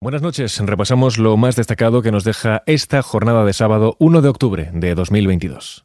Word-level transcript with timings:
Buenas 0.00 0.22
noches. 0.22 0.60
Repasamos 0.60 1.18
lo 1.18 1.36
más 1.36 1.56
destacado 1.56 2.02
que 2.02 2.12
nos 2.12 2.22
deja 2.22 2.62
esta 2.66 3.02
jornada 3.02 3.44
de 3.44 3.52
sábado 3.52 3.96
1 3.98 4.22
de 4.22 4.28
octubre 4.28 4.70
de 4.72 4.94
2022. 4.94 5.82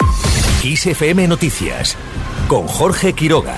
XFM 0.62 1.28
Noticias 1.28 1.98
con 2.48 2.68
Jorge 2.68 3.14
Quiroga. 3.14 3.58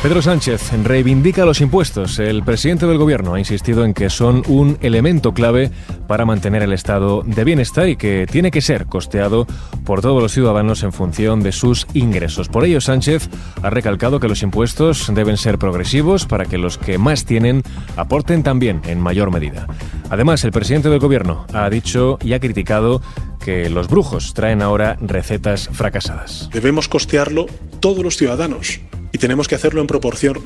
Pedro 0.00 0.22
Sánchez 0.22 0.72
reivindica 0.84 1.44
los 1.44 1.60
impuestos. 1.60 2.20
El 2.20 2.44
presidente 2.44 2.86
del 2.86 2.98
gobierno 2.98 3.34
ha 3.34 3.40
insistido 3.40 3.84
en 3.84 3.94
que 3.94 4.10
son 4.10 4.44
un 4.46 4.78
elemento 4.80 5.34
clave 5.34 5.72
para 6.06 6.24
mantener 6.24 6.62
el 6.62 6.72
estado 6.72 7.24
de 7.26 7.42
bienestar 7.42 7.88
y 7.88 7.96
que 7.96 8.24
tiene 8.30 8.52
que 8.52 8.60
ser 8.60 8.86
costeado 8.86 9.48
por 9.84 10.00
todos 10.00 10.22
los 10.22 10.30
ciudadanos 10.30 10.84
en 10.84 10.92
función 10.92 11.42
de 11.42 11.50
sus 11.50 11.88
ingresos. 11.94 12.48
Por 12.48 12.64
ello, 12.64 12.80
Sánchez 12.80 13.28
ha 13.60 13.70
recalcado 13.70 14.20
que 14.20 14.28
los 14.28 14.44
impuestos 14.44 15.12
deben 15.12 15.36
ser 15.36 15.58
progresivos 15.58 16.26
para 16.26 16.44
que 16.44 16.58
los 16.58 16.78
que 16.78 16.96
más 16.96 17.24
tienen 17.24 17.64
aporten 17.96 18.44
también 18.44 18.80
en 18.86 19.00
mayor 19.00 19.32
medida. 19.32 19.66
Además, 20.10 20.44
el 20.44 20.52
presidente 20.52 20.90
del 20.90 21.00
gobierno 21.00 21.44
ha 21.52 21.68
dicho 21.70 22.20
y 22.22 22.34
ha 22.34 22.40
criticado 22.40 23.02
que 23.44 23.68
los 23.68 23.88
brujos 23.88 24.32
traen 24.32 24.62
ahora 24.62 24.96
recetas 25.00 25.68
fracasadas. 25.72 26.48
Debemos 26.52 26.88
costearlo 26.88 27.46
todos 27.80 28.04
los 28.04 28.16
ciudadanos 28.16 28.80
y 29.18 29.20
tenemos 29.20 29.48
que 29.48 29.56
hacerlo 29.56 29.80
en 29.80 29.88
proporción 29.88 30.38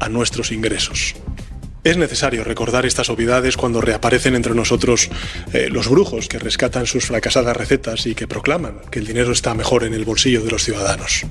a 0.00 0.10
nuestros 0.10 0.52
ingresos. 0.52 1.14
Es 1.82 1.96
necesario 1.96 2.44
recordar 2.44 2.84
estas 2.84 3.08
obviedades 3.08 3.56
cuando 3.56 3.80
reaparecen 3.80 4.34
entre 4.34 4.54
nosotros 4.54 5.08
eh, 5.54 5.68
los 5.70 5.88
brujos 5.88 6.28
que 6.28 6.38
rescatan 6.38 6.84
sus 6.86 7.06
fracasadas 7.06 7.56
recetas 7.56 8.04
y 8.04 8.14
que 8.14 8.28
proclaman 8.28 8.80
que 8.90 8.98
el 8.98 9.06
dinero 9.06 9.32
está 9.32 9.54
mejor 9.54 9.84
en 9.84 9.94
el 9.94 10.04
bolsillo 10.04 10.42
de 10.42 10.50
los 10.50 10.62
ciudadanos. 10.62 11.24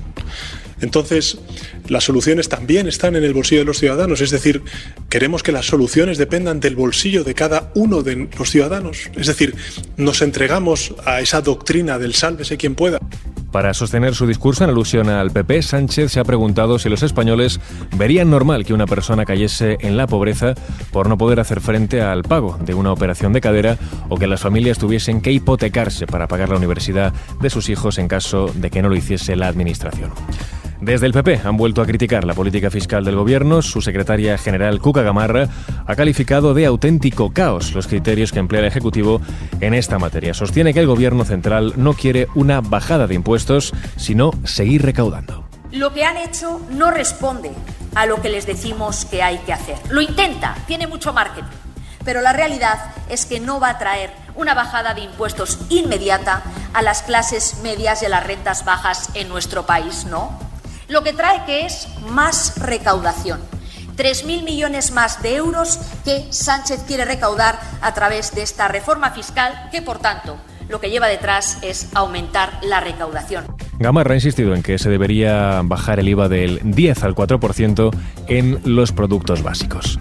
Entonces, 0.80 1.38
las 1.86 2.02
soluciones 2.02 2.48
también 2.48 2.88
están 2.88 3.14
en 3.14 3.22
el 3.22 3.32
bolsillo 3.32 3.60
de 3.60 3.66
los 3.66 3.78
ciudadanos, 3.78 4.20
es 4.20 4.32
decir, 4.32 4.64
queremos 5.08 5.44
que 5.44 5.52
las 5.52 5.66
soluciones 5.66 6.18
dependan 6.18 6.58
del 6.58 6.74
bolsillo 6.74 7.22
de 7.22 7.34
cada 7.34 7.70
uno 7.76 8.02
de 8.02 8.28
los 8.36 8.50
ciudadanos, 8.50 9.10
es 9.16 9.28
decir, 9.28 9.54
nos 9.96 10.20
entregamos 10.20 10.94
a 11.04 11.20
esa 11.20 11.42
doctrina 11.42 11.96
del 11.98 12.14
sálvese 12.14 12.56
quien 12.56 12.74
pueda. 12.74 12.98
Para 13.52 13.72
sostener 13.72 14.14
su 14.14 14.26
discurso 14.26 14.64
en 14.64 14.70
alusión 14.70 15.08
al 15.08 15.30
PP, 15.30 15.62
Sánchez 15.62 16.12
se 16.12 16.20
ha 16.20 16.24
preguntado 16.24 16.78
si 16.78 16.90
los 16.90 17.02
españoles 17.02 17.60
verían 17.96 18.30
normal 18.30 18.66
que 18.66 18.74
una 18.74 18.86
persona 18.86 19.24
cayese 19.24 19.78
en 19.80 19.96
la 19.96 20.06
pobreza 20.06 20.54
por 20.92 21.08
no 21.08 21.16
poder 21.16 21.40
hacer 21.40 21.60
frente 21.60 22.02
al 22.02 22.24
pago 22.24 22.58
de 22.60 22.74
una 22.74 22.92
operación 22.92 23.32
de 23.32 23.40
cadera 23.40 23.78
o 24.10 24.18
que 24.18 24.26
las 24.26 24.42
familias 24.42 24.78
tuviesen 24.78 25.22
que 25.22 25.32
hipotecarse 25.32 26.06
para 26.06 26.28
pagar 26.28 26.50
la 26.50 26.56
universidad 26.56 27.14
de 27.40 27.50
sus 27.50 27.70
hijos 27.70 27.98
en 27.98 28.08
caso 28.08 28.50
de 28.54 28.70
que 28.70 28.82
no 28.82 28.90
lo 28.90 28.96
hiciese 28.96 29.34
la 29.34 29.48
Administración. 29.48 30.10
Desde 30.80 31.06
el 31.06 31.12
PP 31.12 31.40
han 31.44 31.56
vuelto 31.56 31.82
a 31.82 31.86
criticar 31.86 32.24
la 32.24 32.34
política 32.34 32.70
fiscal 32.70 33.04
del 33.04 33.16
gobierno. 33.16 33.62
Su 33.62 33.82
secretaria 33.82 34.38
general, 34.38 34.80
Cuca 34.80 35.02
Gamarra, 35.02 35.48
ha 35.84 35.96
calificado 35.96 36.54
de 36.54 36.66
auténtico 36.66 37.32
caos 37.32 37.74
los 37.74 37.88
criterios 37.88 38.30
que 38.30 38.38
emplea 38.38 38.60
el 38.60 38.68
Ejecutivo 38.68 39.20
en 39.60 39.74
esta 39.74 39.98
materia. 39.98 40.34
Sostiene 40.34 40.72
que 40.72 40.80
el 40.80 40.86
gobierno 40.86 41.24
central 41.24 41.72
no 41.76 41.94
quiere 41.94 42.28
una 42.36 42.60
bajada 42.60 43.08
de 43.08 43.14
impuestos, 43.14 43.72
sino 43.96 44.30
seguir 44.44 44.82
recaudando. 44.82 45.44
Lo 45.72 45.92
que 45.92 46.04
han 46.04 46.16
hecho 46.16 46.60
no 46.70 46.92
responde 46.92 47.50
a 47.96 48.06
lo 48.06 48.22
que 48.22 48.28
les 48.28 48.46
decimos 48.46 49.04
que 49.04 49.22
hay 49.22 49.38
que 49.38 49.52
hacer. 49.52 49.76
Lo 49.90 50.00
intenta, 50.00 50.56
tiene 50.68 50.86
mucho 50.86 51.12
marketing, 51.12 51.50
pero 52.04 52.22
la 52.22 52.32
realidad 52.32 52.78
es 53.08 53.26
que 53.26 53.40
no 53.40 53.58
va 53.58 53.70
a 53.70 53.78
traer 53.78 54.10
una 54.36 54.54
bajada 54.54 54.94
de 54.94 55.00
impuestos 55.00 55.58
inmediata 55.70 56.42
a 56.72 56.82
las 56.82 57.02
clases 57.02 57.58
medias 57.64 58.00
y 58.02 58.06
a 58.06 58.08
las 58.08 58.24
rentas 58.24 58.64
bajas 58.64 59.10
en 59.14 59.28
nuestro 59.28 59.66
país, 59.66 60.06
¿no? 60.08 60.47
Lo 60.88 61.02
que 61.02 61.12
trae 61.12 61.44
que 61.44 61.66
es 61.66 61.88
más 62.10 62.58
recaudación. 62.58 63.40
3.000 63.96 64.44
millones 64.44 64.92
más 64.92 65.22
de 65.22 65.36
euros 65.36 65.78
que 66.04 66.26
Sánchez 66.30 66.84
quiere 66.86 67.04
recaudar 67.04 67.58
a 67.80 67.94
través 67.94 68.34
de 68.34 68.42
esta 68.42 68.68
reforma 68.68 69.10
fiscal 69.10 69.68
que, 69.72 69.82
por 69.82 69.98
tanto, 69.98 70.38
lo 70.68 70.80
que 70.80 70.90
lleva 70.90 71.08
detrás 71.08 71.58
es 71.62 71.90
aumentar 71.94 72.60
la 72.62 72.80
recaudación. 72.80 73.44
Gamarra 73.78 74.12
ha 74.12 74.16
insistido 74.16 74.54
en 74.54 74.62
que 74.62 74.78
se 74.78 74.90
debería 74.90 75.62
bajar 75.64 75.98
el 75.98 76.08
IVA 76.08 76.28
del 76.28 76.60
10 76.62 77.04
al 77.04 77.14
4% 77.14 77.90
en 78.28 78.60
los 78.64 78.92
productos 78.92 79.42
básicos. 79.42 79.98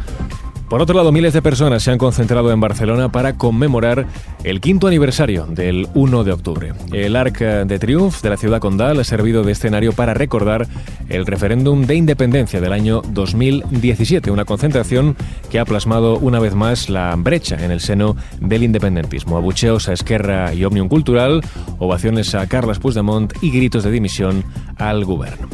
Por 0.70 0.82
otro 0.82 0.98
lado, 0.98 1.14
miles 1.14 1.32
de 1.32 1.42
personas 1.42 1.82
se 1.82 1.92
han 1.92 1.98
concentrado 1.98 2.52
en 2.52 2.60
Barcelona 2.60 3.10
para 3.10 3.38
conmemorar 3.38 4.06
el 4.44 4.60
quinto 4.60 4.88
aniversario 4.88 5.46
del 5.46 5.88
1 5.94 6.26
de 6.26 6.34
octubre. 6.34 6.74
El 6.92 7.16
Arc 7.16 7.40
de 7.40 7.80
Triunf 7.80 8.22
de 8.22 8.30
la 8.30 8.38
ciudad 8.38 8.60
condal 8.60 9.00
ha 9.00 9.04
servido 9.06 9.44
de 9.44 9.54
escenario 9.54 9.94
para 9.94 10.14
recordar 10.14 10.68
el 11.08 11.26
referéndum 11.26 11.86
de 11.86 11.96
independencia 11.96 12.60
del 12.60 12.74
año 12.74 13.02
2017, 13.02 14.30
una 14.30 14.44
concentración 14.44 15.16
que 15.50 15.60
ha 15.60 15.66
plasmado 15.66 16.18
una 16.18 16.40
vez 16.40 16.54
más 16.54 16.90
la 16.90 17.16
brecha 17.16 17.64
en 17.64 17.72
el 17.72 17.80
seno 17.80 18.18
del 18.42 18.64
independentismo. 18.64 19.38
Abucheos 19.38 19.88
a 19.88 19.94
Esquerra 19.94 20.54
y 20.54 20.66
Omnium 20.66 20.90
Cultural, 20.90 21.42
ovaciones 21.80 22.36
a 22.36 22.46
Carles 22.48 22.80
Puigdemont 22.80 23.34
y 23.42 23.52
gritos 23.52 23.86
de 23.86 23.92
dimisión 23.92 24.44
al 24.78 25.06
gobierno. 25.06 25.48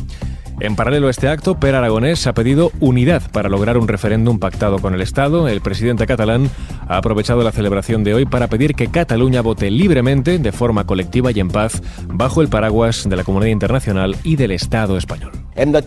En 0.60 0.76
paralelo 0.76 1.08
a 1.08 1.12
este 1.12 1.28
acto, 1.28 1.60
Per 1.60 1.76
Aragonés 1.76 2.26
ha 2.28 2.34
pedido 2.34 2.72
unidad 2.80 3.24
para 3.32 3.50
lograr 3.50 3.78
un 3.78 3.88
referéndum 3.88 4.40
pactado 4.40 4.80
con 4.80 4.94
el 4.94 5.02
Estado. 5.02 5.48
El 5.48 5.62
presidente 5.62 6.06
catalán 6.06 6.50
ha 6.88 6.98
aprovechado 6.98 7.44
la 7.44 7.52
celebración 7.52 8.04
de 8.04 8.14
hoy 8.14 8.26
para 8.26 8.48
pedir 8.48 8.76
que 8.76 8.88
Cataluña 8.88 9.42
vote 9.42 9.70
libremente, 9.72 10.40
de 10.40 10.52
forma 10.52 10.86
colectiva 10.86 11.32
y 11.32 11.40
en 11.40 11.50
paz, 11.50 11.82
bajo 12.08 12.42
el 12.42 12.48
paraguas 12.48 13.08
de 13.10 13.16
la 13.16 13.24
comunidad 13.24 13.52
internacional 13.52 14.16
y 14.24 14.36
del 14.36 14.52
Estado 14.52 14.98
español. 14.98 15.32
Hemos 15.56 15.74
de 15.74 15.80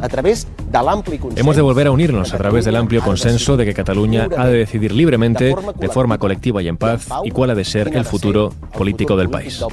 a 0.00 0.08
través 0.08 0.46
Hemos 1.36 1.56
de 1.56 1.62
volver 1.62 1.86
a 1.86 1.90
unirnos 1.90 2.32
a 2.34 2.38
través 2.38 2.64
del 2.64 2.76
amplio 2.76 3.02
consenso 3.02 3.56
de 3.56 3.64
que 3.64 3.74
Cataluña 3.74 4.28
ha 4.36 4.46
de 4.46 4.58
decidir 4.58 4.92
libremente, 4.92 5.54
de 5.78 5.88
forma 5.88 6.18
colectiva 6.18 6.62
y 6.62 6.68
en 6.68 6.76
paz, 6.76 7.08
y 7.24 7.30
cuál 7.30 7.50
ha 7.50 7.54
de 7.54 7.64
ser 7.64 7.96
el 7.96 8.04
futuro 8.04 8.52
político 8.76 9.16
del 9.16 9.30
país. 9.30 9.64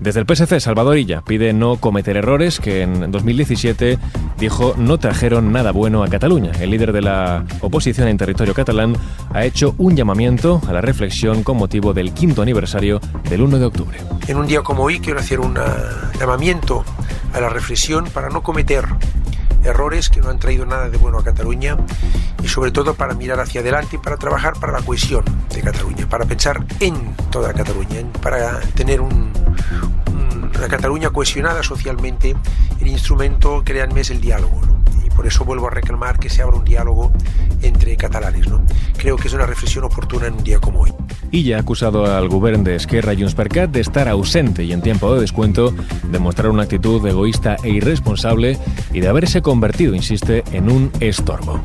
Desde 0.00 0.20
el 0.20 0.26
PSC, 0.26 0.60
Salvador 0.60 0.96
Illa 0.96 1.22
pide 1.22 1.52
no 1.52 1.76
cometer 1.76 2.16
errores 2.16 2.60
que 2.60 2.82
en 2.82 3.10
2017 3.10 3.98
dijo 4.38 4.74
no 4.76 4.98
trajeron 4.98 5.52
nada 5.52 5.72
bueno 5.72 6.04
a 6.04 6.08
Cataluña. 6.08 6.52
El 6.60 6.70
líder 6.70 6.92
de 6.92 7.02
la 7.02 7.44
oposición 7.60 8.06
en 8.06 8.16
territorio 8.16 8.54
catalán 8.54 8.96
ha 9.34 9.44
hecho 9.44 9.74
un 9.78 9.96
llamamiento 9.96 10.60
a 10.68 10.72
la 10.72 10.80
reflexión 10.80 11.42
con 11.42 11.56
motivo 11.56 11.94
del 11.94 12.12
quinto 12.12 12.42
aniversario 12.42 13.00
del 13.28 13.42
1 13.42 13.58
de 13.58 13.64
octubre. 13.64 13.98
En 14.28 14.36
un 14.36 14.46
día 14.46 14.62
como 14.62 14.84
hoy 14.84 15.00
quiero 15.00 15.18
hacer 15.18 15.40
un 15.40 15.58
llamamiento 16.18 16.84
a 17.32 17.40
la 17.40 17.48
reflexión 17.48 18.04
para 18.04 18.28
no 18.28 18.42
cometer 18.42 18.84
errores 19.64 20.08
que 20.08 20.20
no 20.20 20.30
han 20.30 20.38
traído 20.38 20.64
nada 20.64 20.88
de 20.88 20.96
bueno 20.96 21.18
a 21.18 21.24
Cataluña 21.24 21.76
y 22.42 22.48
sobre 22.48 22.70
todo 22.70 22.94
para 22.94 23.14
mirar 23.14 23.40
hacia 23.40 23.60
adelante 23.60 23.96
y 23.96 23.98
para 23.98 24.16
trabajar 24.16 24.54
para 24.60 24.72
la 24.72 24.82
cohesión 24.82 25.24
de 25.52 25.60
Cataluña, 25.60 26.08
para 26.08 26.24
pensar 26.24 26.64
en 26.80 27.14
toda 27.30 27.52
Cataluña, 27.52 28.02
para 28.22 28.60
tener 28.74 29.00
un, 29.00 29.27
la 30.60 30.68
Cataluña 30.68 31.10
cohesionada 31.10 31.62
socialmente, 31.62 32.34
el 32.80 32.86
instrumento, 32.88 33.62
créanme, 33.64 34.00
es 34.00 34.10
el 34.10 34.20
diálogo. 34.20 34.60
Y 35.04 35.10
por 35.10 35.26
eso 35.26 35.44
vuelvo 35.44 35.68
a 35.68 35.70
reclamar 35.70 36.18
que 36.18 36.28
se 36.28 36.42
abra 36.42 36.56
un 36.56 36.64
diálogo 36.64 37.12
entre 37.62 37.96
catalanes. 37.96 38.46
Creo 38.96 39.16
que 39.16 39.28
es 39.28 39.34
una 39.34 39.46
reflexión 39.46 39.84
oportuna 39.84 40.26
en 40.26 40.34
un 40.34 40.44
día 40.44 40.58
como 40.58 40.80
hoy. 40.80 40.92
Ya 41.30 41.56
ha 41.56 41.60
acusado 41.60 42.06
al 42.06 42.28
gobierno 42.28 42.64
de 42.64 42.76
Esquerra 42.76 43.14
Junts 43.14 43.36
de 43.70 43.80
estar 43.80 44.08
ausente 44.08 44.64
y 44.64 44.72
en 44.72 44.82
tiempo 44.82 45.14
de 45.14 45.20
descuento, 45.20 45.72
de 46.10 46.18
mostrar 46.18 46.50
una 46.50 46.64
actitud 46.64 47.06
egoísta 47.06 47.56
e 47.62 47.70
irresponsable 47.70 48.58
y 48.92 49.00
de 49.00 49.08
haberse 49.08 49.42
convertido, 49.42 49.94
insiste, 49.94 50.42
en 50.52 50.70
un 50.70 50.90
estorbo. 51.00 51.60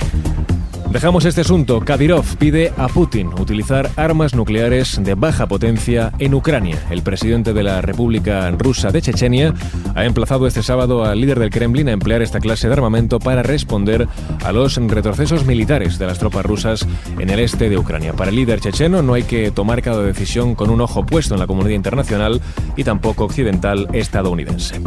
Dejamos 0.94 1.26
este 1.26 1.42
asunto. 1.42 1.80
Kadyrov 1.80 2.38
pide 2.38 2.72
a 2.78 2.88
Putin 2.88 3.30
utilizar 3.40 3.90
armas 3.96 4.36
nucleares 4.36 5.04
de 5.04 5.16
baja 5.16 5.48
potencia 5.48 6.12
en 6.20 6.36
Ucrania. 6.36 6.78
El 6.92 7.02
presidente 7.02 7.52
de 7.52 7.64
la 7.64 7.82
República 7.82 8.52
Rusa 8.52 8.92
de 8.92 9.02
Chechenia 9.02 9.56
ha 9.96 10.06
emplazado 10.06 10.46
este 10.46 10.62
sábado 10.62 11.04
al 11.04 11.20
líder 11.20 11.40
del 11.40 11.50
Kremlin 11.50 11.90
a 11.90 11.94
emplear 11.94 12.22
esta 12.22 12.40
clase 12.40 12.68
de 12.68 12.74
armamento 12.74 13.18
para 13.18 13.42
responder 13.42 14.08
a 14.46 14.52
los 14.52 14.76
retrocesos 14.76 15.48
militares 15.48 15.98
de 15.98 16.06
las 16.06 16.20
tropas 16.20 16.46
rusas 16.46 16.88
en 17.18 17.32
el 17.32 17.40
este 17.40 17.70
de 17.70 17.80
Ucrania. 17.80 18.14
Para 18.14 18.30
el 18.30 18.36
líder 18.36 18.60
checheno 18.60 19.02
no 19.02 19.16
hay 19.16 19.24
que 19.24 19.50
tomar 19.50 19.82
cada 19.82 20.04
decisión 20.04 20.54
con 20.54 20.70
un 20.70 20.80
ojo 20.80 21.08
puesto 21.08 21.34
en 21.34 21.40
la 21.40 21.48
comunidad 21.48 21.74
internacional 21.74 22.40
y 22.78 22.84
tampoco 22.84 23.26
occidental 23.26 23.88
estadounidense. 23.94 24.80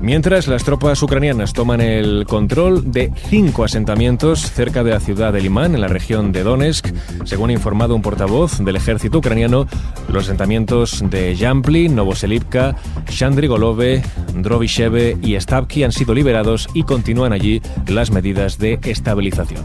Mientras 0.00 0.48
las 0.48 0.64
tropas 0.64 1.02
ucranianas 1.02 1.52
toman 1.52 1.82
el 1.82 2.24
control 2.26 2.90
de 2.90 3.12
cinco 3.28 3.64
asentamientos 3.64 4.40
cerca 4.40 4.82
de 4.82 4.92
la 4.92 5.00
ciudad 5.00 5.34
de 5.34 5.49
en 5.50 5.80
la 5.80 5.88
región 5.88 6.30
de 6.30 6.44
Donetsk. 6.44 6.86
Según 7.24 7.50
ha 7.50 7.52
informado 7.52 7.96
un 7.96 8.02
portavoz 8.02 8.58
del 8.58 8.76
ejército 8.76 9.18
ucraniano, 9.18 9.66
los 10.08 10.24
asentamientos 10.24 11.02
de 11.10 11.34
Yampli, 11.34 11.88
Novoselivka, 11.88 12.76
Shandrigolove, 13.08 14.00
Drovisheve 14.36 15.18
y 15.20 15.38
Stavki 15.40 15.82
han 15.82 15.90
sido 15.90 16.14
liberados 16.14 16.68
y 16.72 16.84
continúan 16.84 17.32
allí 17.32 17.60
las 17.88 18.12
medidas 18.12 18.58
de 18.58 18.78
estabilización. 18.84 19.64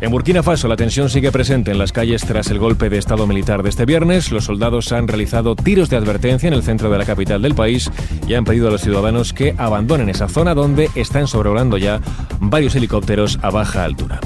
En 0.00 0.10
Burkina 0.10 0.42
Faso 0.42 0.68
la 0.68 0.76
tensión 0.76 1.08
sigue 1.08 1.32
presente 1.32 1.70
en 1.70 1.78
las 1.78 1.92
calles 1.92 2.24
tras 2.24 2.50
el 2.50 2.58
golpe 2.58 2.90
de 2.90 2.98
Estado 2.98 3.26
militar 3.26 3.62
de 3.62 3.70
este 3.70 3.86
viernes. 3.86 4.32
Los 4.32 4.44
soldados 4.44 4.92
han 4.92 5.08
realizado 5.08 5.54
tiros 5.54 5.88
de 5.88 5.96
advertencia 5.96 6.46
en 6.46 6.52
el 6.52 6.62
centro 6.62 6.90
de 6.90 6.98
la 6.98 7.06
capital 7.06 7.40
del 7.40 7.54
país 7.54 7.90
y 8.26 8.34
han 8.34 8.44
pedido 8.44 8.68
a 8.68 8.70
los 8.70 8.82
ciudadanos 8.82 9.32
que 9.32 9.54
abandonen 9.56 10.08
esa 10.08 10.28
zona 10.28 10.54
donde 10.54 10.90
están 10.94 11.26
sobrevolando 11.26 11.78
ya 11.78 12.00
varios 12.40 12.74
helicópteros 12.74 13.38
a 13.42 13.50
baja 13.50 13.84
altura. 13.84 14.20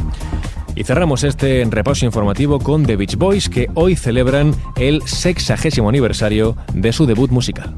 Y 0.78 0.84
cerramos 0.84 1.24
este 1.24 1.66
repaso 1.68 2.04
informativo 2.04 2.60
con 2.60 2.86
The 2.86 2.94
Beach 2.94 3.16
Boys 3.16 3.48
que 3.48 3.68
hoy 3.74 3.96
celebran 3.96 4.54
el 4.76 5.02
sexagésimo 5.08 5.88
aniversario 5.88 6.56
de 6.72 6.92
su 6.92 7.04
debut 7.04 7.32
musical. 7.32 7.74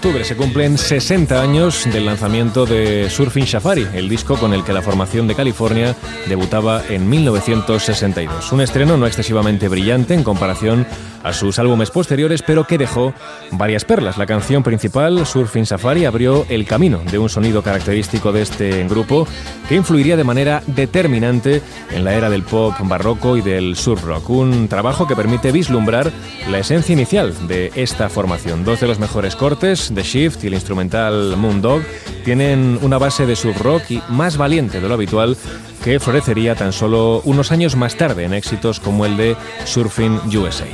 Octubre 0.00 0.24
se 0.24 0.34
cumplen 0.34 0.78
60 0.78 1.42
años 1.42 1.86
del 1.92 2.06
lanzamiento 2.06 2.64
de 2.64 3.10
Surfing 3.10 3.46
Safari, 3.46 3.86
el 3.92 4.08
disco 4.08 4.38
con 4.38 4.54
el 4.54 4.64
que 4.64 4.72
la 4.72 4.80
formación 4.80 5.28
de 5.28 5.34
California 5.34 5.94
debutaba 6.26 6.82
en 6.88 7.06
1962. 7.06 8.50
Un 8.50 8.62
estreno 8.62 8.96
no 8.96 9.06
excesivamente 9.06 9.68
brillante 9.68 10.14
en 10.14 10.24
comparación 10.24 10.86
a 11.22 11.32
sus 11.32 11.58
álbumes 11.58 11.90
posteriores, 11.90 12.42
pero 12.42 12.66
que 12.66 12.78
dejó 12.78 13.12
varias 13.52 13.84
perlas. 13.84 14.18
La 14.18 14.26
canción 14.26 14.62
principal, 14.62 15.26
Surfing 15.26 15.66
Safari, 15.66 16.04
abrió 16.04 16.46
el 16.48 16.66
camino 16.66 17.02
de 17.10 17.18
un 17.18 17.28
sonido 17.28 17.62
característico 17.62 18.32
de 18.32 18.42
este 18.42 18.86
grupo 18.88 19.26
que 19.68 19.76
influiría 19.76 20.16
de 20.16 20.24
manera 20.24 20.62
determinante 20.66 21.62
en 21.90 22.04
la 22.04 22.14
era 22.14 22.30
del 22.30 22.42
pop 22.42 22.74
barroco 22.82 23.36
y 23.36 23.42
del 23.42 23.76
surf 23.76 24.04
rock. 24.04 24.30
Un 24.30 24.68
trabajo 24.68 25.06
que 25.06 25.16
permite 25.16 25.52
vislumbrar 25.52 26.10
la 26.50 26.58
esencia 26.58 26.92
inicial 26.92 27.34
de 27.46 27.70
esta 27.74 28.08
formación. 28.08 28.64
Dos 28.64 28.80
de 28.80 28.88
los 28.88 28.98
mejores 28.98 29.36
cortes, 29.36 29.89
The 29.94 30.02
Shift 30.02 30.44
y 30.44 30.48
el 30.48 30.54
instrumental 30.54 31.36
Moondog, 31.36 31.82
tienen 32.24 32.78
una 32.82 32.98
base 32.98 33.26
de 33.26 33.36
surf 33.36 33.60
rock 33.60 33.90
y 33.90 34.02
más 34.08 34.36
valiente 34.36 34.80
de 34.80 34.88
lo 34.88 34.94
habitual 34.94 35.36
que 35.84 35.98
florecería 36.00 36.54
tan 36.54 36.72
solo 36.72 37.22
unos 37.24 37.52
años 37.52 37.76
más 37.76 37.96
tarde 37.96 38.24
en 38.24 38.34
éxitos 38.34 38.80
como 38.80 39.06
el 39.06 39.16
de 39.16 39.36
Surfing 39.64 40.20
USA. 40.36 40.66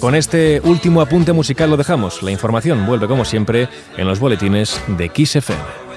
Con 0.00 0.14
este 0.14 0.60
último 0.64 1.02
apunte 1.02 1.32
musical 1.32 1.68
lo 1.68 1.76
dejamos. 1.76 2.22
La 2.22 2.30
información 2.30 2.86
vuelve 2.86 3.06
como 3.06 3.24
siempre 3.24 3.68
en 3.98 4.06
los 4.06 4.18
boletines 4.18 4.80
de 4.88 5.10
XFM. 5.14 5.89